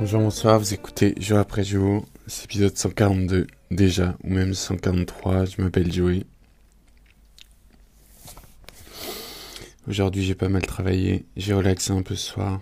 Bonjour, 0.00 0.20
bonsoir, 0.20 0.60
vous 0.60 0.74
écoutez 0.74 1.12
Jour 1.18 1.38
après 1.38 1.64
jour, 1.64 2.06
c'est 2.28 2.44
épisode 2.44 2.76
142 2.76 3.48
déjà, 3.72 4.16
ou 4.22 4.28
même 4.30 4.54
143, 4.54 5.46
je 5.46 5.60
m'appelle 5.60 5.92
Joey. 5.92 6.24
Aujourd'hui 9.88 10.22
j'ai 10.22 10.36
pas 10.36 10.48
mal 10.48 10.62
travaillé, 10.62 11.26
j'ai 11.36 11.52
relaxé 11.52 11.90
un 11.90 12.02
peu 12.02 12.14
ce 12.14 12.30
soir. 12.30 12.60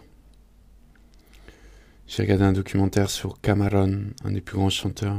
J'ai 2.07 2.23
regardé 2.23 2.45
un 2.45 2.55
documentaire 2.55 3.11
sur 3.11 3.39
Cameron, 3.43 4.05
un 4.25 4.31
des 4.31 4.41
plus 4.41 4.57
grands 4.57 4.71
chanteurs 4.71 5.19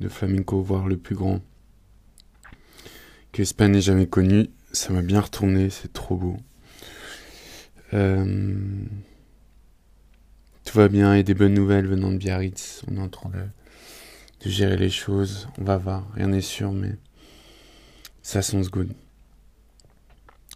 de 0.00 0.08
flamenco, 0.08 0.60
voire 0.60 0.88
le 0.88 0.96
plus 0.96 1.14
grand 1.14 1.40
que 3.30 3.42
Espagne 3.42 3.70
n'ait 3.70 3.80
jamais 3.80 4.08
connu. 4.08 4.50
Ça 4.72 4.92
m'a 4.92 5.02
bien 5.02 5.20
retourné, 5.20 5.70
c'est 5.70 5.92
trop 5.92 6.16
beau. 6.16 6.36
Euh, 7.94 8.84
tout 10.72 10.78
va 10.78 10.88
bien 10.88 11.14
et 11.14 11.22
des 11.22 11.34
bonnes 11.34 11.52
nouvelles 11.52 11.86
venant 11.86 12.10
de 12.10 12.16
Biarritz. 12.16 12.82
On 12.90 12.96
est 12.96 13.00
en 13.00 13.10
train 13.10 13.28
de, 13.28 14.48
gérer 14.48 14.78
les 14.78 14.88
choses. 14.88 15.46
On 15.58 15.64
va 15.64 15.76
voir, 15.76 16.10
rien 16.14 16.28
n'est 16.28 16.40
sûr, 16.40 16.72
mais 16.72 16.96
ça 18.22 18.40
sent 18.40 18.62
good. 18.70 18.90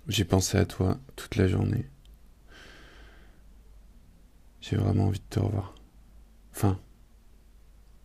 J'ai 0.08 0.24
pensé 0.24 0.56
à 0.56 0.64
toi 0.64 0.98
toute 1.16 1.36
la 1.36 1.46
journée. 1.48 1.84
J'ai 4.62 4.76
vraiment 4.76 5.08
envie 5.08 5.18
de 5.18 5.24
te 5.28 5.38
revoir. 5.38 5.74
Enfin, 6.52 6.80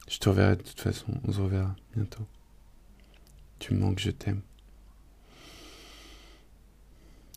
je 0.09 0.17
te 0.17 0.27
reverrai 0.27 0.57
de 0.57 0.63
toute 0.63 0.81
façon. 0.81 1.13
On 1.25 1.31
se 1.31 1.39
reverra 1.39 1.73
bientôt. 1.95 2.27
Tu 3.59 3.73
me 3.73 3.79
manques, 3.79 3.99
je 3.99 4.11
t'aime. 4.11 4.41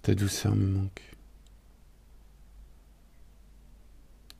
Ta 0.03 0.17
douceur 0.17 0.57
me 0.57 0.67
manque. 0.67 1.14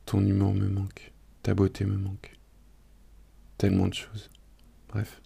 Ton 0.05 0.25
humour 0.25 0.53
me 0.53 0.67
manque. 0.67 1.11
Ta 1.43 1.53
beauté 1.53 1.85
me 1.85 1.97
manque. 1.97 2.37
Tellement 3.57 3.87
de 3.87 3.93
choses. 3.93 4.29
Bref. 4.89 5.21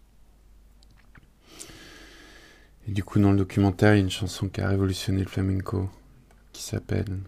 Et 2.88 2.91
du 2.91 3.03
coup, 3.03 3.19
dans 3.19 3.31
le 3.31 3.38
documentaire, 3.38 3.94
il 3.94 3.97
y 3.97 4.02
a 4.02 4.03
une 4.03 4.09
chanson 4.09 4.47
qui 4.47 4.61
a 4.61 4.69
révolutionné 4.69 5.19
le 5.19 5.27
flamenco 5.27 5.89
qui 6.53 6.63
s'appelle 6.63 7.19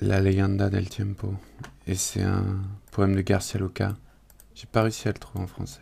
La 0.00 0.20
leyenda 0.20 0.68
del 0.70 0.88
tiempo. 0.88 1.34
Et 1.86 1.94
c'est 1.94 2.22
un 2.22 2.60
poème 2.90 3.14
de 3.14 3.20
Garcia 3.20 3.58
Loca. 3.60 3.96
J'ai 4.54 4.66
pas 4.66 4.82
réussi 4.82 5.08
à 5.08 5.12
le 5.12 5.18
trouver 5.18 5.44
en 5.44 5.46
français 5.46 5.80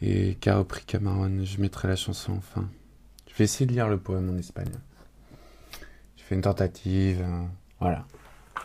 et 0.00 0.36
qu'a 0.36 0.56
repris 0.56 0.84
Cameron. 0.84 1.44
Je 1.44 1.60
mettrai 1.60 1.88
la 1.88 1.96
chanson 1.96 2.32
enfin. 2.32 2.68
Je 3.28 3.34
vais 3.36 3.44
essayer 3.44 3.66
de 3.66 3.72
lire 3.72 3.88
le 3.88 3.98
poème 3.98 4.30
en 4.30 4.36
espagnol. 4.36 4.80
Une 6.34 6.40
tentative. 6.40 7.22
Hein. 7.22 7.48
voilà. 7.78 8.04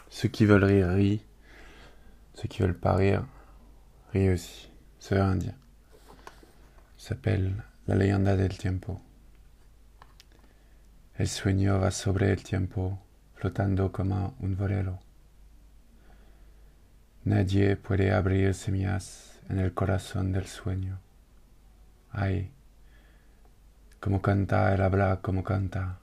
Ceux 0.09 0.27
qui 0.27 0.47
veulent 0.47 0.63
rire, 0.63 0.89
rient. 0.89 1.21
Ceux 2.33 2.47
qui 2.47 2.63
veulent 2.63 2.79
pas 2.79 2.95
rire, 2.95 3.27
rient 4.11 4.31
aussi. 4.31 4.71
Ça 4.97 5.13
veut 5.13 5.21
rien 5.21 5.35
dire. 5.35 5.53
Ça 6.97 7.09
s'appelle 7.09 7.53
La 7.87 7.93
leyenda 7.93 8.35
del 8.35 8.57
tiempo. 8.57 8.99
El 11.15 11.27
sueño 11.27 11.79
va 11.79 11.91
sobre 11.91 12.31
el 12.31 12.41
tiempo, 12.41 12.97
flotando 13.35 13.91
como 13.91 14.33
un 14.39 14.55
velero. 14.55 14.97
Nadie 17.25 17.75
puede 17.75 18.11
abrir 18.11 18.55
semillas 18.55 19.39
en 19.47 19.59
el 19.59 19.75
corazón 19.75 20.31
del 20.31 20.47
sueño. 20.47 20.97
Ay, 22.11 22.49
como 23.99 24.23
canta 24.23 24.73
el 24.73 24.81
habla, 24.81 25.19
como 25.21 25.43
canta. 25.43 25.99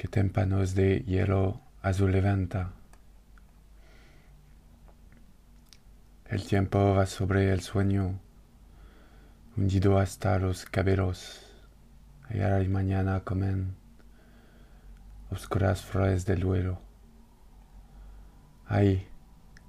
Que 0.00 0.08
témpanos 0.08 0.74
de 0.74 1.00
hielo 1.00 1.60
azul 1.82 2.10
levanta. 2.10 2.72
El 6.24 6.46
tiempo 6.46 6.94
va 6.94 7.04
sobre 7.04 7.52
el 7.52 7.60
sueño, 7.60 8.18
hundido 9.58 9.98
hasta 9.98 10.38
los 10.38 10.64
cabellos, 10.64 11.46
y 12.30 12.40
a 12.40 12.48
la 12.48 12.66
mañana 12.66 13.20
comen 13.24 13.76
oscuras 15.30 15.82
flores 15.82 16.24
del 16.24 16.40
duelo. 16.40 16.80
Ay, 18.68 19.06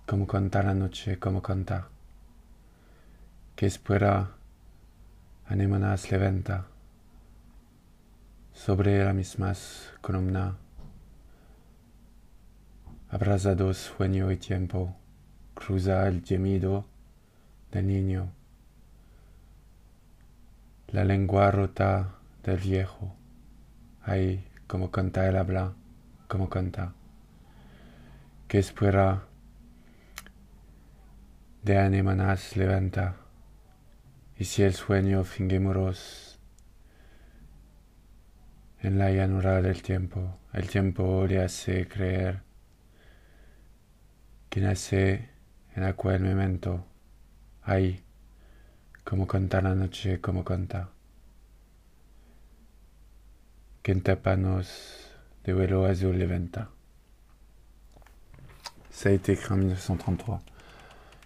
como 0.05 0.27
canta 0.27 0.63
la 0.63 0.73
noche, 0.73 1.19
como 1.19 1.41
canta 1.41 1.89
que 3.57 3.65
espera 3.65 4.31
anémonas 5.45 6.09
levanta 6.09 6.70
sobre 8.53 9.03
la 9.03 9.13
misma 9.13 9.53
columna, 10.01 10.57
abrazados 13.09 13.77
sueño 13.77 14.31
y 14.31 14.37
tiempo, 14.37 14.95
cruza 15.53 16.07
el 16.07 16.23
gemido 16.23 16.85
del 17.71 17.87
niño, 17.87 18.31
la 20.87 21.03
lengua 21.05 21.49
rota 21.51 22.15
del 22.43 22.57
viejo, 22.57 23.15
ahí 24.03 24.45
como 24.67 24.91
canta 24.91 25.27
el 25.27 25.37
habla, 25.37 25.73
como 26.27 26.49
canta, 26.49 26.93
que 28.47 28.59
espera 28.59 29.23
de 31.63 31.77
anémonas 31.77 32.55
levanta, 32.57 33.15
y 34.37 34.45
si 34.45 34.63
el 34.63 34.73
sueño 34.73 35.23
finguémonos 35.23 36.30
en 38.81 38.97
la 38.97 39.11
llanura 39.11 39.61
del 39.61 39.81
tiempo, 39.81 40.39
el 40.53 40.67
tiempo 40.67 41.25
le 41.27 41.41
hace 41.41 41.87
creer 41.87 42.41
que 44.49 44.59
nace 44.59 45.29
en 45.75 45.83
aquel 45.83 46.21
momento, 46.21 46.85
ahí, 47.63 48.03
como 49.03 49.27
canta 49.27 49.61
la 49.61 49.75
noche, 49.75 50.19
como 50.19 50.43
canta. 50.43 50.89
Que 53.81 53.93
en 53.93 54.01
tapanos 54.01 55.11
de 55.43 55.53
vuelo 55.53 55.85
azul 55.85 56.17
levanta. 56.17 56.69
Ça 58.91 59.09
a 59.09 59.13
été 59.13 59.31
écrit 59.31 59.53
en 59.53 59.57
1933. 59.57 60.41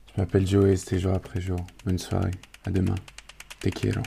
Je 0.07 0.21
m'appelle 0.21 0.47
Joe 0.47 0.75
c'était 0.79 0.99
jour 0.99 1.15
après 1.15 1.41
jour. 1.41 1.59
Bonne 1.83 1.99
soirée. 1.99 2.31
À 2.63 2.69
demain. 2.69 2.95
Te 3.59 3.69
quiero. 3.69 4.01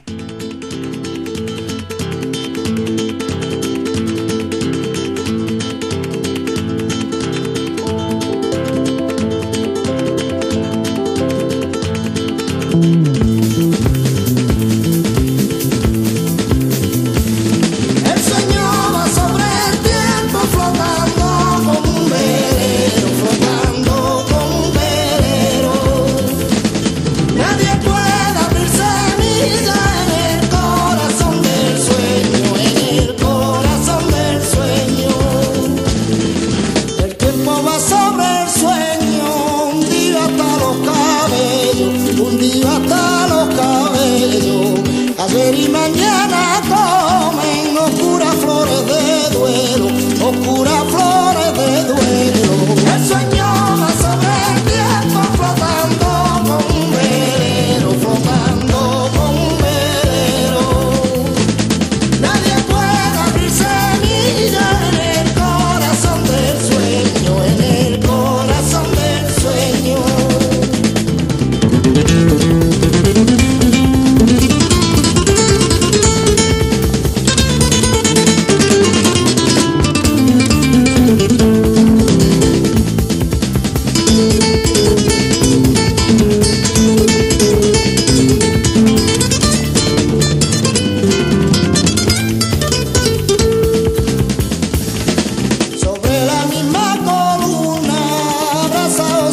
already 45.35 45.69
made 45.69 45.88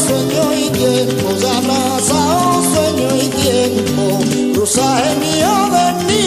sueño 0.07 0.53
y 0.53 0.69
tiempo, 0.69 1.35
ya 1.37 1.61
pasado 1.61 2.63
sueño 2.73 3.15
y 3.15 3.27
tiempo, 3.29 4.19
rosaje 4.59 5.15
mío 5.15 5.53
de 5.75 6.03
mí. 6.05 6.24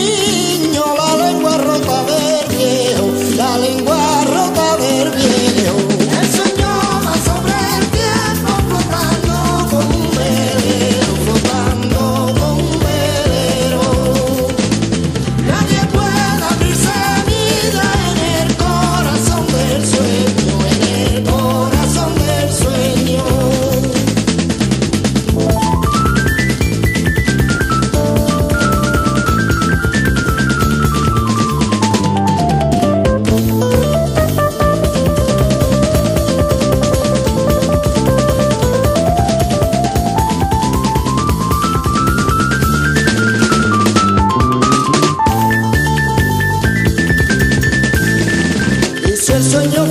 el 49.39 49.45
Señor 49.45 49.88